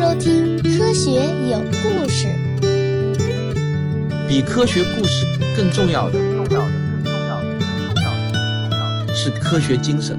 [0.00, 1.10] 收听《科学
[1.50, 2.26] 有故事》。
[4.26, 6.72] 比科学故事更重要的，重要的，
[7.04, 10.18] 更重要的，更重要的，更重要的是科学精神。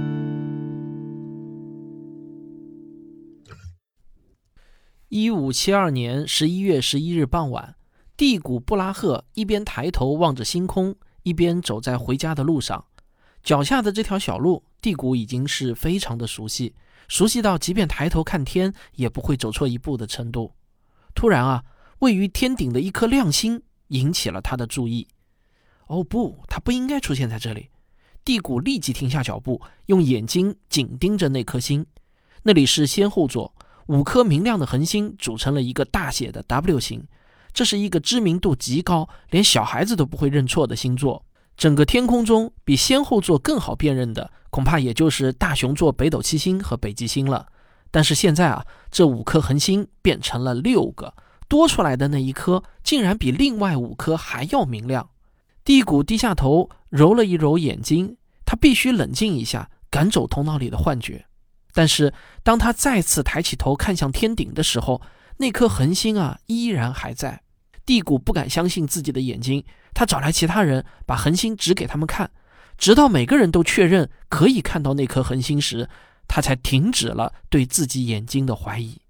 [5.10, 7.74] 一五七二年十一月十一日傍晚，
[8.16, 12.86] 蒂古布拉赫一边抬头望着星空，一边走在回家的路上。
[13.42, 16.76] 脚下的这条小路，蒂古已经是非常的熟悉，
[17.12, 20.54] 熟悉到即便抬头看天也不会走错一步的程度。
[21.14, 21.62] 突然啊，
[22.00, 25.06] 位于天顶的一颗亮星引起了他的注意。
[25.88, 27.70] 哦不，它不应该出现在这里。
[28.24, 31.86] 蒂古立即停下脚步，用眼睛紧盯着那颗星。
[32.44, 33.54] 那里是仙后座。
[33.88, 37.06] 五颗明亮的恒星组成了一个大写的 W 型，
[37.52, 41.26] 这是一个知名度极高、连小孩子都不会认错的星座。
[41.62, 47.46] 整个天空中比仙后座更好辨认的，恐怕也就是大熊座北斗七星和北极星了。
[47.92, 51.14] 但是现在啊，这五颗恒星变成了六个，
[51.48, 55.12] 多出来的那一颗竟然比另外五颗还要明亮。
[55.64, 61.28] 蒂谷低下头揉了一揉眼睛，他必须冷静一下，赶走头脑里的幻觉。
[61.76, 65.00] 但是，当他再次抬起头看向天顶的时候，
[65.38, 67.44] 那颗恒星啊依然还在。
[67.86, 72.32] 蒂古不敢相信自己的眼睛，他找来其他人，把恒星指给他们看，
[72.78, 75.90] 直到每个人都确认可以看到那颗恒星时，
[76.28, 79.02] 他才停止了对自己眼睛的怀疑。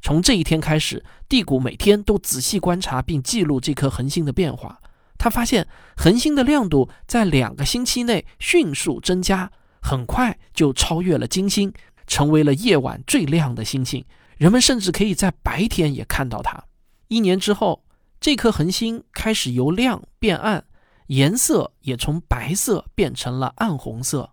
[0.00, 4.80] 从这一天开始，蒂古每天都仔细观察并记录这颗恒星的变化。
[5.18, 9.50] 他发现恒星的亮度在两个星期内迅速增加，
[9.82, 11.72] 很快就超越了金星。
[12.10, 14.02] 成为了夜晚最亮的星星，
[14.38, 16.64] 人们甚至可以在白天也看到它。
[17.08, 17.84] 一年之后，
[18.20, 20.64] 这颗恒星开始由亮变暗，
[21.06, 24.32] 颜色也从白色变成了暗红色。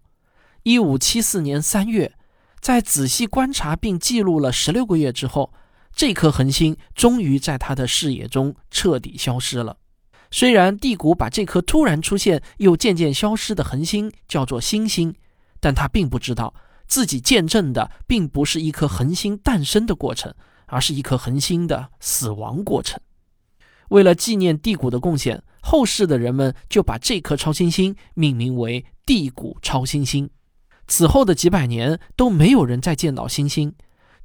[0.64, 2.14] 一五七四年三月，
[2.60, 5.54] 在仔细观察并记录了十六个月之后，
[5.94, 9.78] 这颗恒星终于在他的视野中彻底消失了。
[10.32, 15.14] 虽然蒂谷把这颗突然出现又渐渐消失的恒星叫做星星，
[15.60, 16.54] 但他并不知道。
[16.88, 20.34] 自己见证的并不是一颗恒星诞生的过程，
[20.66, 23.00] 而是一颗恒星的死亡过程。
[23.90, 30.30] 为了纪念地谷的贡献，后世的人们就把这颗超新星命名为地谷超新星。
[30.88, 33.74] 此后的几百年都没有人再见到星星，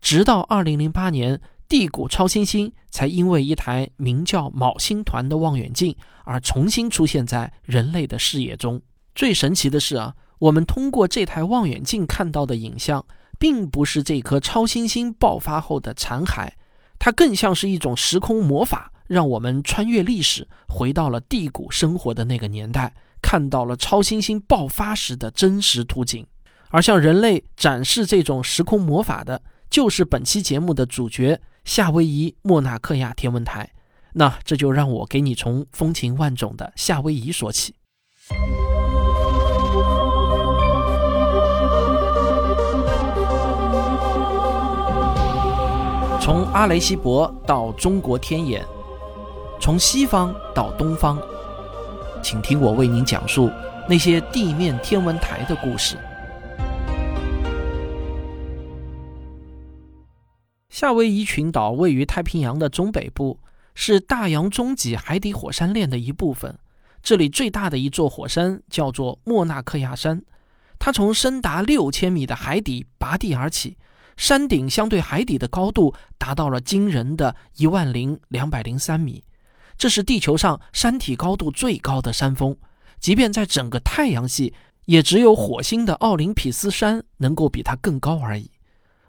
[0.00, 8.82] 直到2008年，地谷超新星才因为一台名叫昴星团的望远镜而重新出现在人类的视野中。
[9.14, 10.14] 最神奇的是啊。
[10.40, 13.04] 我们通过这台望远镜看到的影像，
[13.38, 16.52] 并不是这颗超新星爆发后的残骸，
[16.98, 26.24] 它更像是一种时空魔法，让我们穿越历史，回到了地谷生活的那个年代，看到了超新星爆发时的真实图景。
[26.68, 33.68] 而向人类展示这种时空魔法的，就是本期节目的主角——夏威夷莫纳克亚天文台。
[34.12, 37.74] 那这就让我给你从风情万种的夏威夷说起。
[46.20, 48.64] 从阿雷西博到中国天眼，
[49.60, 51.20] 从西方到东方，
[52.22, 53.50] 请听我为您讲述
[53.86, 55.98] 那些地面天文台的故事。
[60.70, 63.38] 夏威夷群岛位于太平洋的中北部，
[63.74, 66.58] 是大洋中脊海底火山链的一部分。
[67.02, 70.22] 这里最大的一座火山叫做莫纳克亚山，
[70.78, 73.76] 它从深达六千米的海底拔地而起。
[74.16, 79.22] 山顶相对海底的高度达到了惊人的一万零两百零三米，
[79.80, 82.54] 这是地球上山体高度最高的山峰。
[82.98, 84.52] 即便在整个太阳系，
[84.84, 88.50] 也只有火星的奥林匹斯山能够比它更高而已。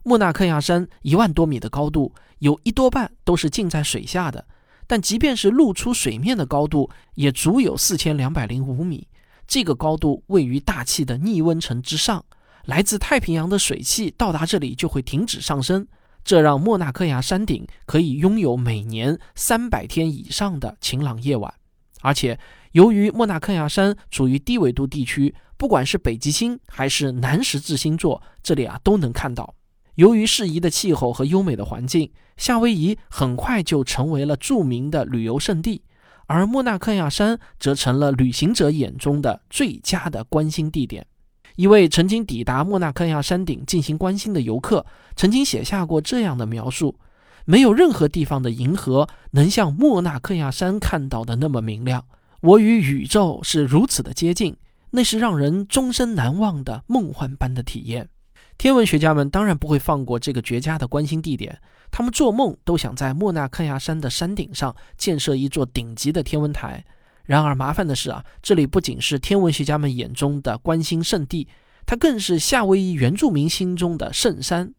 [0.03, 4.45] 莫纳克亚山一万多米的高度，有一多半都是浸在水下的，
[4.87, 9.09] 但即便是露出水面的高度，也足有四千两百零五米。
[9.45, 12.23] 这个高度位于大气的逆温层之上。
[12.63, 15.85] 来自太平洋的水汽到达这里就会停止上升，
[16.23, 21.53] 这让莫纳克亚山顶可以拥有每年三百天以上的晴朗夜晚。
[22.01, 22.39] 而且，
[22.71, 29.53] 由于莫纳克亚山处于低纬度地区，不管是北极星还是南十字星座，这里啊都能看到。
[29.95, 35.83] 由于适宜的气候和优美的环境，夏威夷很快就成为了著名的旅游胜地，
[36.25, 41.05] 而莫纳克亚山则成了旅行者眼中的最佳的观星地点。
[41.61, 44.83] 一位曾经抵达莫纳克亚山顶进行观星的游客，
[45.15, 46.95] 曾经写下过这样的描述：
[47.45, 52.03] 没有任何地方的银河能像莫纳克亚山看到的那么明亮。
[52.41, 54.57] 我与宇宙是如此的接近，
[54.89, 58.09] 那是让人终身难忘的梦幻般的体验。
[58.57, 61.61] 天文学家们当然不会放过这个绝佳的观星地点，
[61.91, 66.83] 他们做梦都想在莫纳克亚山的山顶上建设一座顶级的天文台。
[67.31, 71.47] 然而麻烦的是啊，这里不仅是天文学家们眼中的观星圣地，
[71.85, 74.73] 它更是夏威夷原住民心中的圣山。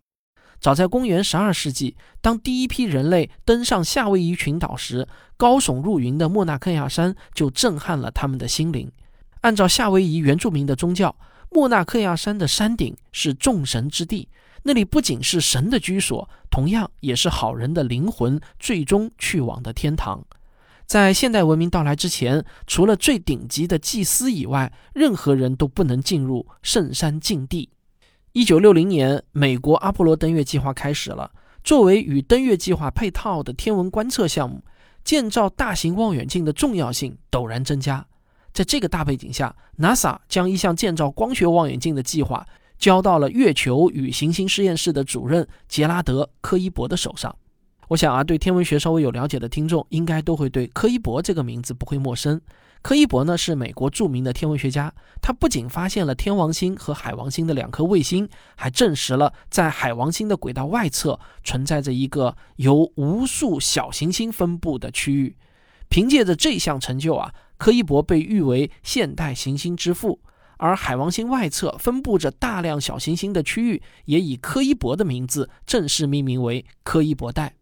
[0.60, 5.08] 早在公元十二世纪，当第一批人类登上夏威夷群岛时，
[5.38, 8.92] 高耸入云的莫纳克亚山就震撼了他们的心灵。
[9.40, 11.16] 按照夏威夷原住民的宗教，
[11.50, 14.28] 莫纳克亚山的山顶是众神之地，
[14.64, 20.22] 那里不仅是神的居所，同样也是好人的灵魂最终去往的天堂。
[20.92, 27.70] 在现代文明到来之前，除了最顶级的祭司以外，任何人都不能进入圣山禁地。
[28.32, 31.30] 一九六零年，美国阿波罗登月计划开始了。
[31.64, 34.62] 作为与登月计划配套的天文观测项目，
[35.02, 38.06] 建造大型望远镜的重要性陡然增加。
[38.52, 42.46] 在这个大背景下，NASA 将一项建造光学望远镜的计划
[42.76, 47.34] 交到了月球与行星实验室的主任杰拉德·科伊伯的手上。
[47.88, 52.40] 我想啊，对天文学稍微有了解的听众，应该都会对柯伊伯这个名字不会陌生。
[52.80, 65.36] 柯伊伯呢是美国著名的天文学家，他不仅发现了天王星和海王星的两颗卫星，还证实了在海王星的轨道外侧存在着一个由无数小行星分布的区域。
[65.88, 70.20] 凭借着这项成就啊，柯伊伯被誉为现代行星之父。
[70.56, 77.54] 而海王星外侧分布着大量小行星的区域，也以柯伊伯的名字正式命名为柯伊伯带。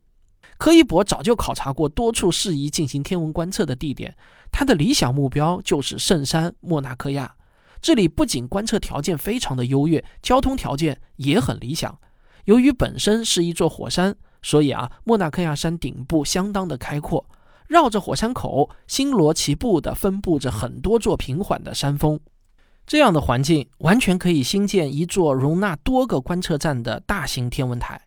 [0.61, 4.15] 柯伊伯早就考察过多处适宜进行天文观测的地点，
[4.53, 7.35] 他的理想目标就是圣山莫纳克亚。
[7.81, 11.99] 这里不仅观测条件非常的优越，交通条件也很理想。
[12.45, 17.25] 由于本身是一座火山，所以啊，莫纳克亚山顶部相当的开阔，
[17.67, 22.21] 绕着火山口星罗棋布地分布着很多座平缓的山峰。
[22.87, 27.99] 这样的环境完全可以兴建一座容纳多个观测站的大型天文台。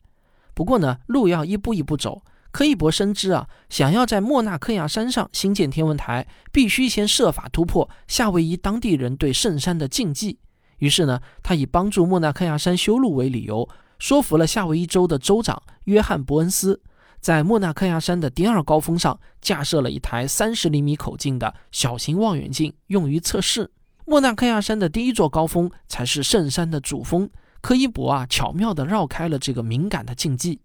[0.54, 2.22] 不过呢，路要一步一步走。
[2.54, 10.38] 柯伊伯深知啊，想要在莫纳克亚山上兴建天文台，必须先设法突破夏威夷当地人对圣山的禁忌。
[10.78, 13.68] 于是呢，他以帮助莫纳克亚山修路为理由，
[13.98, 16.80] 说服了夏威夷州的州长约翰·伯恩斯，
[17.20, 23.72] 在莫纳克亚山的第二高峰上架设了一台三十厘米口径的小型望远镜，用于测试。
[24.06, 27.28] 莫纳克亚山的第一座高峰才是圣山的主峰，
[27.62, 30.60] 柯伊伯啊，巧妙地绕开了这个敏感的禁忌。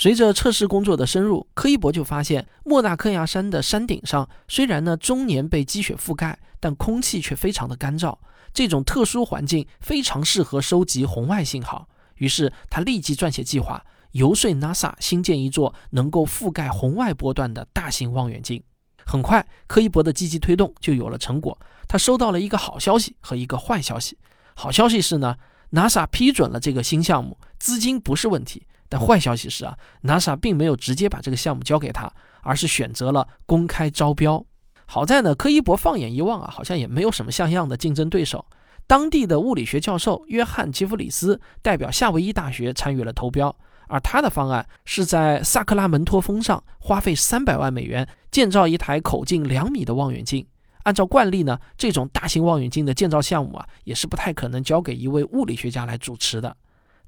[0.00, 8.16] 随着测试工作的深入，柯伊伯就发现莫纳克亚山的山顶上，虽然呢终年被积雪覆盖，但空气却非常的干燥。
[8.54, 11.88] 这种特殊环境非常适合收集红外信号。
[12.18, 18.62] 于是他立即撰写计划，游说 NASA 新建一座能够覆盖红外波段的大型望远镜。
[19.04, 21.58] 很快，柯伊伯的积极推动就有了成果。
[21.88, 24.16] 他收到了一个好消息和一个坏消息。
[24.54, 25.34] 好消息是呢
[25.72, 28.62] ，NASA 批准了这个新项目，资金不是问题。
[28.88, 34.42] 但坏消息是啊，NASA 并没有直接把这个项目交给他，而是选择了公开招标。
[34.86, 38.46] 好在呢，柯伊伯放眼一望啊，好像也没有什么像样的竞争对手。
[38.86, 43.54] 当地的物理学教授约翰·吉弗里斯代表夏威夷大学参与了投标，
[43.88, 50.46] 而他的方案是在萨克拉门托峰上花费三百万美元建造一台口径两米的望远镜。
[50.84, 56.56] 按照惯例呢，这种大型望远镜的建造项目啊，也是不太可能交给一位物理学家来主持的。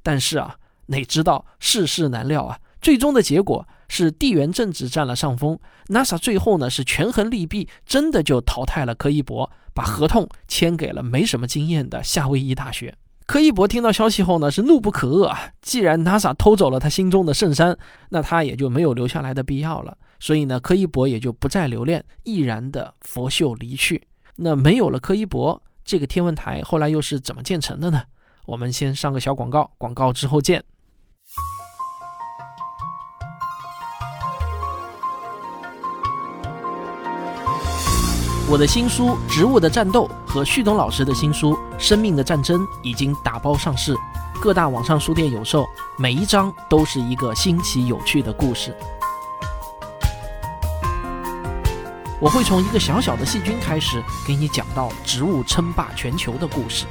[0.02, 0.54] 但是啊。
[0.90, 2.58] 哪知道世事难料啊！
[2.80, 12.94] 最终的结果是地缘政治占了上风，NASA 最后呢是权衡利弊，真的就淘汰了柯伊伯，把合同签给了没什么经验的夏威夷大学。
[13.26, 15.52] 柯伊伯听到消息后呢是怒不可遏啊！
[15.62, 17.78] 既然 NASA 偷走了他心中的圣山，
[18.08, 19.96] 那他也就没有留下来的必要了。
[20.18, 24.08] 所以呢，柯伊伯也就不再留恋，毅然的拂袖离去。
[24.36, 28.02] 那没有了柯伊伯，这个天文台后来又是怎么建成的呢？
[28.46, 30.64] 我们先上个小广告，广告之后见。
[38.50, 43.94] 我的新书《植物的战斗》和旭东老师的新书《生命的战争》已经打包上市，
[44.42, 45.64] 各大网上书店有售。
[45.96, 48.76] 每一章都是一个新奇有趣的故事。
[52.20, 56.86] 我会从一个小小的细菌开始，给你讲到植物称霸全球的故事。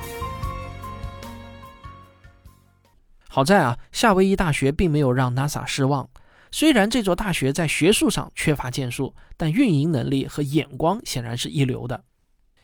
[3.28, 6.08] 好在啊，夏威夷大学并没有让 NASA 失望。
[6.52, 12.04] 虽然这座大学在学术上缺乏建树，但运营能力和眼光显然是一流的。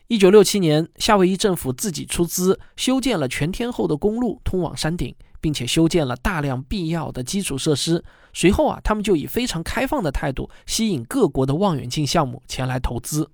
[0.08, 8.04] 一九六七年，夏威夷政府自己出资修建了全天候的公路通往山顶，并且修建了大量必要的基础设施。
[8.32, 13.30] 随后啊，他们就以非常开放的态度吸引各国的望远镜项目前来投资。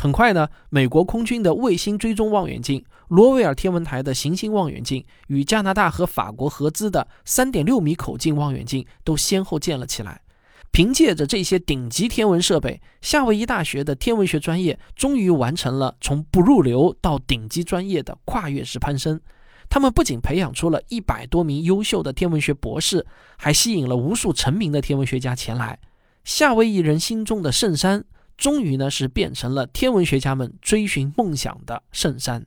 [0.00, 10.22] 很快呢，美国空军的卫星追踪望远镜、罗威尔天文台的行星望远镜与加拿大和法国合资的3.6米口径望远镜都先后建了起来。
[10.70, 19.20] 凭借着这些顶级天文设备，夏威夷大学的天文学专业终于完成了从不入流到顶级专业的跨越式攀升。
[19.68, 23.04] 他们不仅培养出了一百多名优秀的天文学博士，
[23.36, 25.78] 还吸引了无数成名的天文学家前来。
[26.24, 28.06] 夏威夷人心中的圣山。
[28.40, 32.44] 终于呢，是变成了天文学家们追寻梦想的圣山。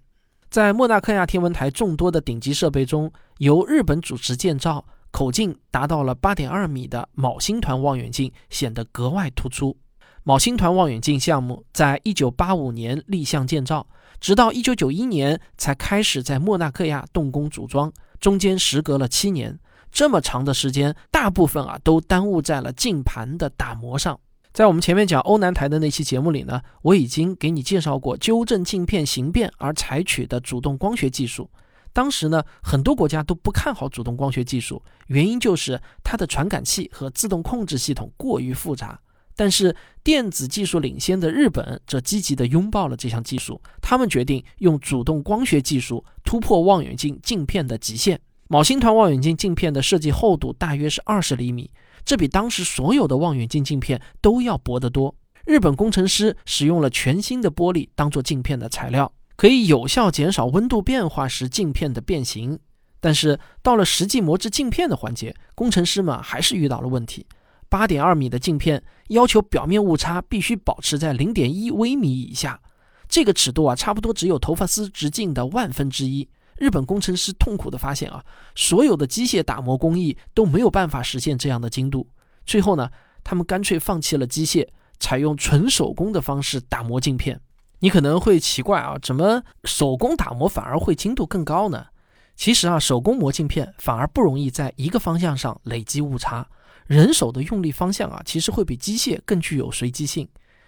[0.50, 9.78] 在莫纳克亚天文台众多的顶级设备中，由日本主持建造、口径达到了八点二米的昴星团望远镜显得格外突出。
[10.24, 13.86] 昴星团望远镜项目在一九八五年立项建造，
[14.20, 19.60] 直到一九九一年才开始在莫纳克亚动工组装，中间时隔了七年。
[19.92, 24.20] 这么长的时间，大部分啊都耽误在了镜盘的打磨上。
[24.54, 31.50] 在我们前面讲欧南台的那期节目里呢，我已经给你介绍过纠正镜片形变而采取的主动光学技术。
[31.92, 39.00] 当时呢，很多国家都不看好主动光学技术，原因就是它的传感器和自动控制系统过于复杂。
[39.36, 48.22] 但是电子技术领先的日本则积极地拥抱了这项技术，他们决定用主动光学技术突破望远镜镜片的极限。
[48.50, 51.72] 昴星团望远镜镜片的设计厚度大约是二十厘米。
[52.06, 55.16] 这比当时所有的望远镜镜片都要薄得多。
[55.46, 62.60] 日本工程师使用了全新的玻璃当做镜片的材料，可以有效减少温度变化时镜片的变形。
[63.00, 67.26] 但是到了实际磨制镜片的环节，工程师们还是遇到了问题。
[67.68, 72.62] 八点二米的镜片要求表面误差必须保持在零点一微米以下，
[73.10, 76.30] 这个尺度啊，差不多只有头发丝直径的万分之一。
[76.58, 78.24] 日本工程师痛苦地发现啊，
[78.56, 82.08] 所有的机械打磨工艺都没有办法实现这样的精度。
[82.46, 82.90] 最后呢，
[83.24, 84.68] 他们干脆放弃了机械，
[85.00, 87.40] 采用纯手工的方式打磨镜片。
[87.80, 91.88] 你可能会奇怪啊，怎么手工打磨反而会精度更高呢？
[92.36, 96.48] 其实啊，手工磨镜片反而不容易在一个方向上累积误差。
[96.88, 100.28] 人手的用力方向啊，其实会比机械更具有随机性。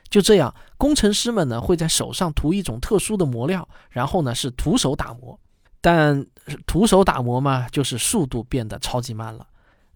[0.09, 5.39] 就这样，工程师们呢会在手上涂一种特殊的磨料，然后呢是徒手打磨。
[5.85, 6.25] 但
[6.65, 9.45] 徒手打磨嘛，就是速度变得超级慢了。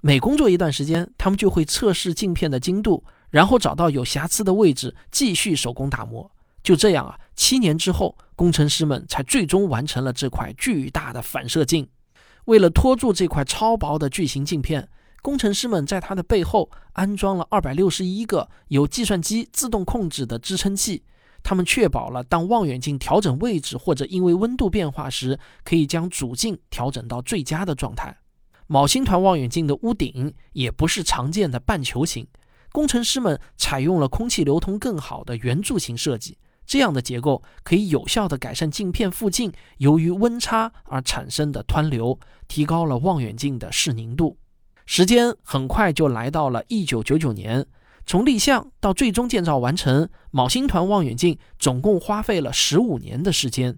[0.01, 6.29] 每工作一段时间，他们就会测试镜片的精度，然后找到有瑕疵的位置，继续手工打磨。
[6.61, 11.89] 就这样啊，七年之后，工程师们才最终完成了这块巨大的反射镜。
[12.45, 14.87] 为了拖住这块超薄的巨型镜片，
[15.23, 21.01] 工程师们在它的背后安装了二百六十一个由计算机自动控制的支撑器。
[21.43, 28.17] 他们确保了当望远镜调整位置或者因为温度变化时，可以将主镜调整到最佳的状态。
[28.67, 32.27] 昴星团望远镜的屋顶也不是常见的半球形，
[32.71, 36.37] 工程师们采用了空气流通更好的圆柱形设计。
[36.67, 44.37] 这样的结构可以有效地改善镜片附近由于温差而产生的湍流，提高了望远镜的视宁度。
[44.85, 47.65] 时间很快就来到了1999年。
[48.09, 53.77] 从立项到最终建造完成，昴星团望远镜总共花费了十五年的时间。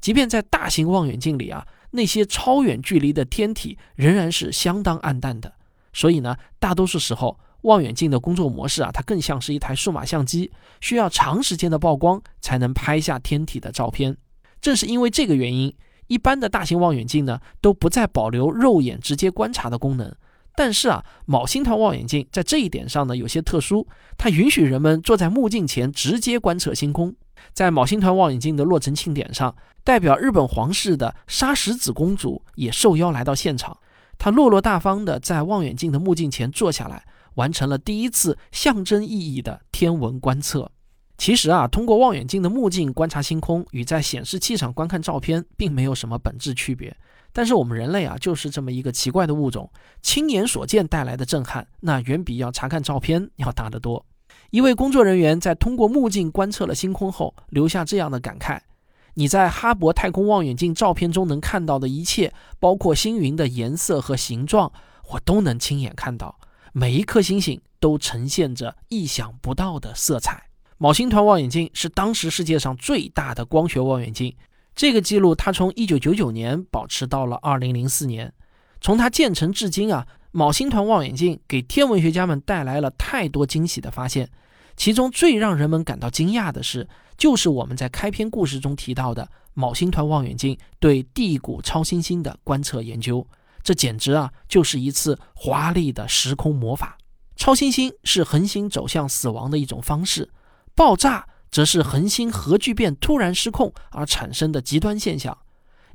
[0.00, 5.52] 即便在大型望远镜里啊，那些超远距离的天体仍然是相当暗淡的。
[5.92, 14.16] 所以呢，大多数时候望远镜的工作模式啊，它更像是一台数码相机，需要长时间的曝光才能拍下天体的照片。
[14.60, 15.72] 正是因为这个原因，
[16.08, 20.12] 一般的大型望远镜呢，都不再保留肉眼直接观察的功能。
[20.58, 23.86] 但是啊，昴星团望远镜在这一点上呢有些特殊，
[24.16, 27.14] 它允许人们坐在目镜前直接观测星空。
[27.52, 33.78] 在昴星团望远镜的落成庆典上，代表日本皇室的沙石子公主也受邀来到现场。
[34.18, 37.04] 她落落大方地在望远镜的目镜前坐下来，
[37.36, 40.72] 完成了第一次象征意义的天文观测。
[41.16, 46.96] 其实啊，通过望远镜的目镜观察星空，与在显示器上观看照片并没有什么本质区别。
[47.32, 49.70] 但是我们人类啊，就是这么一个奇怪的物种，
[50.02, 54.04] 亲眼所见带来的震撼，那远比要查看照片要大得多。
[54.50, 58.60] 一位工作人员在通过目镜观测了星空后，留下这样的感慨：
[59.14, 64.72] 你在哈勃太空望远镜照片中能看到的一切，包括星云的颜色和形状，
[65.10, 66.38] 我都能亲眼看到。
[66.72, 70.44] 每一颗星星都呈现着意想不到的色彩。
[70.78, 74.34] 昴星团望远镜是当时世界上最大的光学望远镜。
[74.78, 78.32] 这个记录，它从一九九九年保持到了二零零四年。
[78.80, 84.30] 从它建成至今啊，昴星团望远镜给天文学家们带来了太多惊喜的发现。
[84.76, 93.26] 其中最让人们感到惊讶的是，就是我们在开篇故事中提到的昴星团望远镜对地谷超新星的观测研究。
[93.64, 96.96] 这简直啊，就是一次华丽的时空魔法。
[97.34, 100.30] 超新星是恒星走向死亡的一种方式，
[100.76, 101.26] 爆炸。
[101.50, 105.36] 则是恒星核聚变突然失控而产生的极端现象。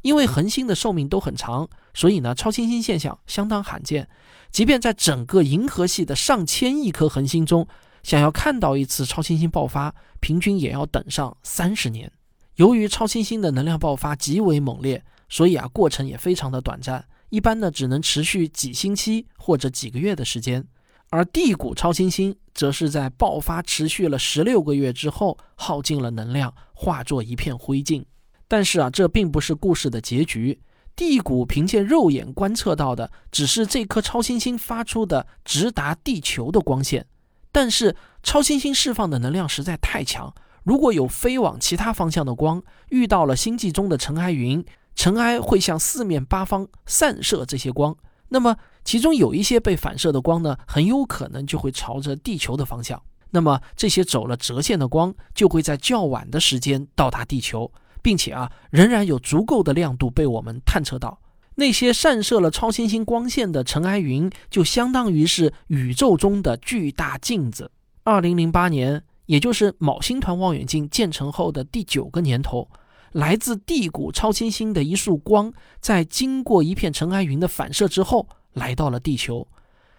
[0.01, 4.09] 因为恒星的寿命都很长，所以呢，超新星现象相当罕见。
[4.51, 7.65] 即便在整个银河系的上千亿颗恒星中，
[8.03, 12.11] 想要看到一次超新星爆发，平均也要等上三十年。
[12.57, 20.67] 由于超新星的能量爆发极为猛烈，所以啊，过程也非常的短暂，一般呢只能持续几星期或者几个月的时间。
[21.13, 28.03] 而地谷超新星则是在爆发持续了十六个月之后，耗尽了能量，化作一片灰烬。
[28.47, 30.59] 但是啊，这并不是故事的结局。
[30.95, 37.05] 地谷凭借肉眼观测到的，只是这颗超新星发出的直达地球的光线。
[37.51, 44.65] 但是超新星释放的能量实在太强，如果有飞往其他方向的光遇到了星际中的尘埃云，
[44.95, 47.95] 尘埃会向四面八方散射这些光，
[48.29, 53.01] 那么其中有一些被反射的光呢，很有可能就会朝着地球的方向。
[53.31, 57.71] 那么这些走了折线的光，就会在较晚的时间到达地球。
[58.03, 61.17] 并且啊，仍然有足够的亮度被我们探测到。
[61.55, 67.71] 那些散射了超新星光线的尘埃云，就相当于是宇宙中的巨大镜子。
[68.03, 72.67] 二零零八年，也就是昴星团望远镜建成后的第九个年头，
[73.13, 79.47] 来自地谷超新星的一束光，在经过一片尘埃云的反射之后，来到了地球。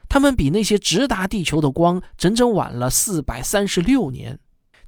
[0.09, 4.39] 它们比那些直达地球的光整整晚了四百三十六年。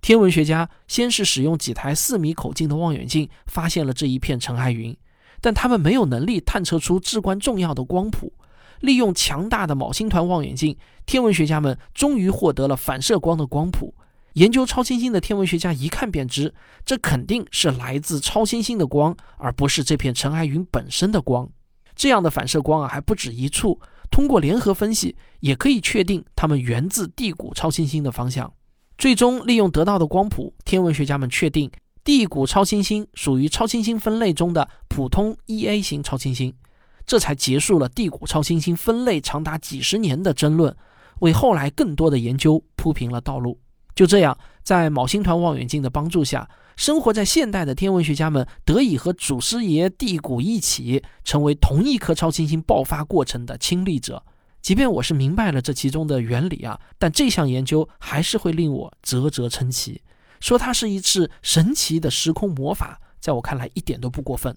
[0.01, 4.97] 天文学家先是使用几台四米口径的望远镜发现了这一片尘埃云，
[5.41, 8.33] 但他们没有能力探测出至关重要的光谱。
[8.81, 13.95] 利用强大的昴星团望远镜，天文学家们终于获得了反射光的光谱。
[14.35, 16.55] 研究超新星的天文学家一看便知，
[16.85, 21.49] 这肯定是来自超新星的光，而不是这片尘埃云本身的光。
[21.97, 23.81] 这样的反射光啊，还不止一处。
[24.09, 28.53] 通过联合分析，也可以确定它们源自地谷超新星的方向。
[28.97, 31.71] 最终利用得到的光谱，天文学家们确定
[32.05, 36.55] 地谷超新星属于超新星分类中的普通 Ia 型超新星，
[37.05, 40.75] 这才结束了地谷超新星分类长达几十年的争论，
[41.19, 43.59] 为后来更多的研究铺平了道路。
[43.95, 54.23] 就这样，在昴星团望远镜的帮助下，生活在现代的天文学家们得以和祖师爷地谷一起，成为同一颗超新星爆发过程的亲历者。
[54.61, 60.03] 即便我是明白了这其中的原理啊，但这项研究还是会令我啧啧称奇。
[60.41, 64.55] 说它是一次神奇的时空魔法，在我看来一点都不过分。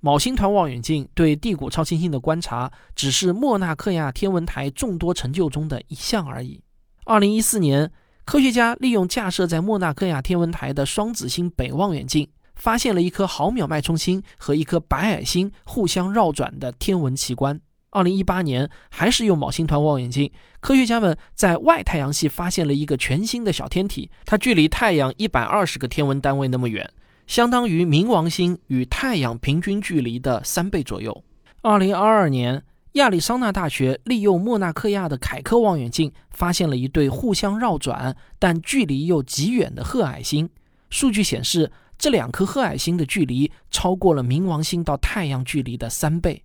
[0.00, 6.62] 昴星团望远镜对地谷超新星的观察，只是莫纳克亚天文台众多成就中的一项而已。
[7.04, 7.90] 二零一四年，
[8.28, 17.58] 科学家利用架设在莫纳克亚天文台的双子星北望远镜，发现了一颗毫秒脉冲星和一颗白矮星互相绕转的天文奇观。
[17.88, 26.86] 二零一八年，还是用昴星团望远镜，科学家们在外太阳系发现了一个全新的小天体，它距离太阳一百二十个天文单位那么远，
[27.26, 31.24] 相当于冥王星与太阳平均距离的三倍左右。
[31.62, 32.62] 二零二二年，
[32.98, 40.48] 亚利桑那大学利用莫纳克亚的凯克望远镜，发现了一对互相绕转但距离又极远的褐矮星。
[40.90, 46.44] 数据显示，这两颗褐矮星的距离超过了冥王星到太阳距离的三倍。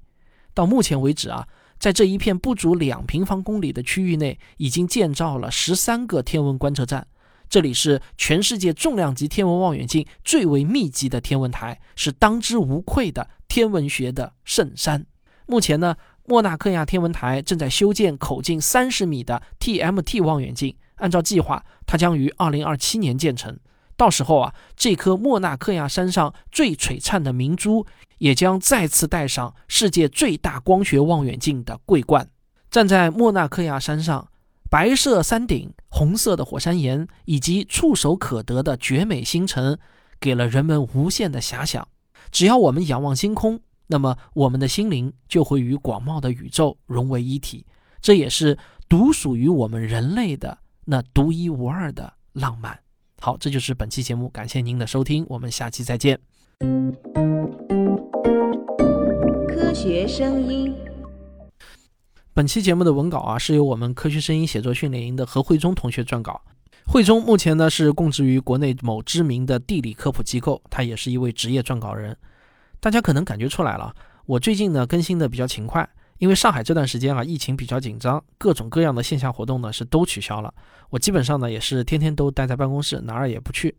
[0.53, 1.47] 到目前为止啊，
[1.79, 7.07] 在这一片不足两平方公里的区域内，已经建造了十三个天文观测站。
[7.49, 15.05] 这里是全世界重量级天文望远镜最为密集的天文台，是当之无愧的天文学的圣山。
[15.45, 23.59] 目前呢，莫纳克亚天文台正在修建口径三十米的 TMT 望远镜，按照计划，它将于二零二七年建成。
[23.95, 27.85] 到时候啊，这颗莫纳克亚山上最璀璨的明珠。
[28.19, 32.29] 也将再次戴上世界最大光学望远镜的桂冠。
[32.71, 34.29] 站在莫纳克亚山上，
[34.69, 39.77] 白色山顶、红色的火山岩以及触手可得的绝美星辰，
[40.21, 41.85] 给了人们无限的遐想。
[42.31, 43.59] 只要我们仰望星空，
[43.93, 47.63] 那么我们的心灵就会与广袤的宇宙融为一体。
[48.01, 48.57] 这也是
[48.89, 52.79] 独属于我们人类的那独一无二的浪漫。
[53.21, 56.19] 好，这就是本期节目，感谢您的收听，我们下期再见。
[59.47, 60.75] 科学声音。
[62.33, 66.41] 本期节目的文稿啊，是由我们科学声音写作训练营的何慧忠同学撰稿。
[66.87, 72.17] 慧忠目前呢是供职于国内某知名的地理科普机构，他也是一位职业撰稿人。
[72.83, 80.53] 大家可能感觉出来了，我最近呢更新的比较勤快，因为上海这段时间啊疫情比较紧张，各种各样的线下活动呢是都取消了。
[80.89, 83.73] 我基本上呢也是天天都待在办公室，哪儿也不去。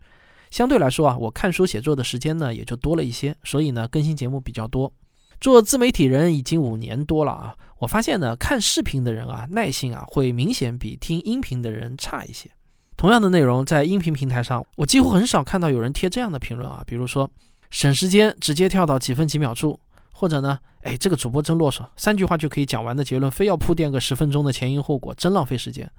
[0.50, 4.90] 相对来说啊，我看书写作的时间呢也就多了一些，所以呢更新节目比较多。
[5.38, 12.50] 做自媒体人已经五年多了啊，我发现呢，看视频的人啊，耐心啊会明显比听音频的人差一些。
[12.96, 17.30] 同同样的内容在音频平台上，我几乎很少看到有人贴这样的评论啊，比如说
[17.74, 19.80] 省时间直接跳到几分几秒处，
[20.12, 25.90] 或者呢，哎，这个主播真啰嗦，三句话就可以讲完的结论，非要铺垫个十分钟的前因后果，真浪费时间。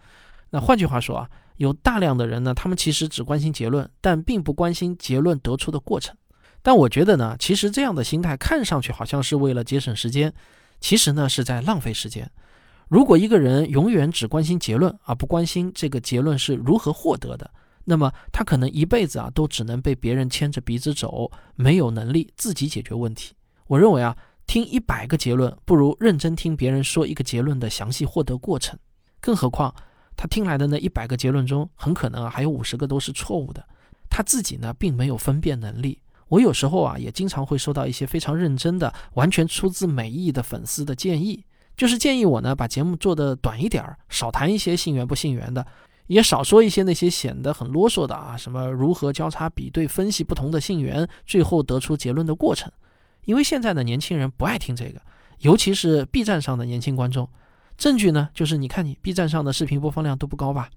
[0.51, 6.15] 那换句话说啊，有大量的人呢，他们其实只关心结论，但并不关心结论得出的过程。
[6.61, 10.33] 但我觉得呢，其实这样的心态看上去好像是为了节省时间，
[10.79, 12.31] 其实呢是在浪费时间。
[12.88, 17.51] 如果一个人永远只关心结论，而不关心这个结论是如何获得的，
[17.86, 23.34] 那么他可能一辈子啊都只能被别人牵着鼻子走，没有能力自己解决问题。
[23.67, 28.78] 我认为啊，听一百个结论不如认真听别人说一个结论的详细获得过程。
[29.19, 29.74] 更何况
[30.15, 33.65] 他听来的那一百个结论中，很可能啊还有五十个都是错误的，
[34.10, 36.00] 他自己呢并没有分辨能力。
[36.28, 41.43] 我有时候啊也经常会收到一些非常认真的、完全出自美意的粉丝的建议。
[41.78, 45.67] 就是建议我呢，把节目做得短一点儿，少谈一些信源不信源的，
[46.07, 52.71] 也少说一些那些显得很啰嗦的啊，什么如何交叉比对分析不同的信源，最后得出结论的过程。
[53.25, 55.01] 因为现在的年轻人不爱听这个，
[55.39, 57.27] 尤其是 B 站上的年轻观众。
[57.75, 60.69] 证据呢，就是你看你 B 站上的视频播放量都不高吧？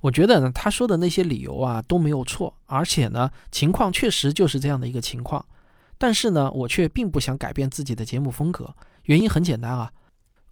[0.00, 5.44] 我觉得呢，他说的那些理由啊都没有错，而且呢，情况确实就是这样的一个情况。
[5.96, 9.92] 但是呢，我却并不想改变自己的节目风格，原因很简单啊。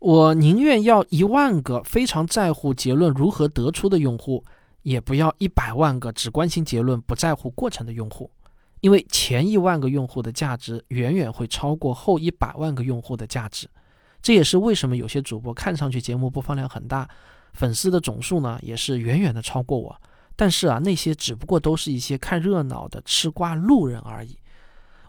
[0.00, 4.42] 我宁愿要一万个非常在乎结论如何得出的用户，
[4.82, 8.30] 也不要一百万个只关心结论不在乎过程的用户，
[8.80, 13.68] 因为前一万个用户的价值远远会超过后一百万个用户的价值。
[14.22, 17.06] 这也是为什么有些主播看上去节目播放量很大，
[17.52, 19.94] 粉丝的总数呢也是远远的超过我，
[20.34, 24.38] 但是啊，那些只不过都是一些看热闹的吃瓜路人而已。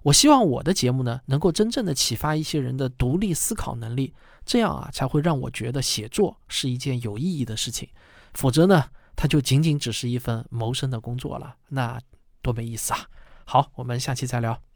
[0.04, 4.14] 我希望我的节目呢，能够真正的启发一些人的独立思考能力，
[4.46, 7.88] 这样啊，才会让我觉得写作是一件有意义的事情。
[8.34, 8.86] 否则呢，
[9.16, 12.00] 它就仅仅只是一份谋生的工作了，那
[12.42, 13.06] 多没意思啊！
[13.46, 14.71] 好，我们下期再聊。